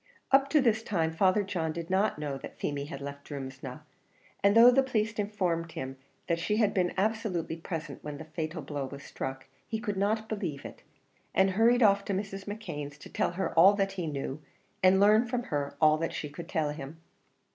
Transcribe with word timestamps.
Up 0.31 0.49
to 0.49 0.61
this 0.61 0.81
time 0.81 1.11
Father 1.11 1.43
John 1.43 1.71
did 1.73 1.91
not 1.91 2.17
know 2.17 2.35
that 2.39 2.57
Feemy 2.57 2.85
had 2.85 3.01
left 3.01 3.25
Drumsna; 3.29 3.81
and 4.43 4.57
though 4.57 4.71
the 4.71 4.81
police 4.81 5.13
informed 5.19 5.73
him 5.73 5.95
that 6.25 6.39
she 6.39 6.57
had 6.57 6.73
been 6.73 6.91
absolutely 6.97 7.55
present 7.57 8.03
when 8.03 8.17
the 8.17 8.25
fatal 8.25 8.63
blow 8.63 8.85
was 8.85 9.03
struck, 9.03 9.45
he 9.67 9.79
could 9.79 9.97
not 9.97 10.27
believe 10.27 10.65
it, 10.65 10.81
and 11.35 11.51
hurried 11.51 11.83
off 11.83 12.03
to 12.05 12.13
Mrs. 12.15 12.45
McKeon's, 12.45 12.97
to 12.97 13.09
tell 13.09 13.33
her 13.33 13.53
all 13.53 13.75
that 13.75 13.91
he 13.91 14.07
knew, 14.07 14.41
and 14.81 14.99
learn 14.99 15.27
from 15.27 15.43
her 15.43 15.75
all 15.79 15.99
that 15.99 16.13
she 16.13 16.29
could 16.31 16.49
tell 16.49 16.71
him. 16.71 16.99